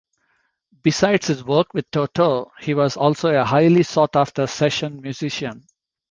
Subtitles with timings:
[0.81, 5.67] Besides his work with Toto, he was also a highly sought after session musician.